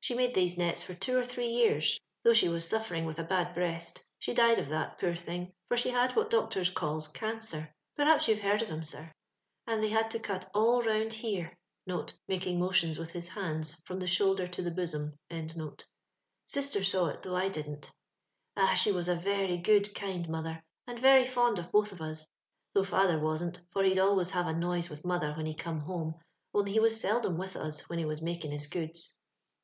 She 0.00 0.14
made 0.14 0.34
these 0.36 0.56
nets 0.56 0.84
for 0.84 0.94
two 0.94 1.18
or 1.18 1.24
three 1.24 1.48
years, 1.48 1.98
thoagh 2.24 2.36
she 2.36 2.48
was 2.48 2.62
suflbring 2.70 3.04
with 3.04 3.18
a 3.18 3.24
bad 3.24 3.52
breast;— 3.52 4.04
she 4.20 4.32
died 4.32 4.60
of 4.60 4.68
that— 4.68 4.96
poor 5.00 5.16
thing!— 5.16 5.52
for 5.68 5.76
she 5.76 5.90
had 5.90 6.14
what 6.14 6.30
doctors 6.30 6.70
calls 6.70 7.08
cancer— 7.08 7.74
perhaps 7.96 8.28
you*ve 8.28 8.40
heard 8.42 8.62
of 8.62 8.70
*em, 8.70 8.84
sir,— 8.84 9.10
and 9.66 9.82
they 9.82 9.88
had 9.88 10.08
to 10.12 10.20
cut 10.20 10.48
all 10.54 10.80
round 10.82 11.12
here 11.14 11.58
(making 12.28 12.60
motions 12.60 12.96
with 12.96 13.10
his 13.10 13.26
hands 13.26 13.74
from 13.84 13.98
the 13.98 14.06
shoulder 14.06 14.46
to 14.46 14.62
the 14.62 14.70
bosom). 14.70 15.18
Sister 16.46 16.84
saw 16.84 17.08
it, 17.08 17.24
though 17.24 17.34
I 17.34 17.48
didn't. 17.48 17.92
'* 18.24 18.56
Ah! 18.56 18.74
she 18.74 18.92
was 18.92 19.08
a 19.08 19.16
very 19.16 19.56
good, 19.56 19.92
kind 19.96 20.28
mother, 20.28 20.62
and 20.86 20.96
veiy 21.00 21.26
fond 21.26 21.58
of 21.58 21.72
botli 21.72 21.90
of 21.90 22.00
us; 22.00 22.24
though 22.72 22.84
father 22.84 23.18
wasn't, 23.18 23.60
for 23.72 23.82
He'd 23.82 23.98
always 23.98 24.30
have 24.30 24.46
a 24.46 24.54
noise 24.54 24.88
with 24.88 25.04
mother 25.04 25.32
when 25.32 25.46
he 25.46 25.54
come 25.56 25.80
home, 25.80 26.14
only 26.54 26.70
he 26.74 26.78
was 26.78 27.00
seldom 27.00 27.36
with 27.36 27.56
us 27.56 27.88
when 27.88 27.98
he 27.98 28.04
was 28.04 28.22
making 28.22 28.52
his 28.52 28.68
goods. 28.68 29.12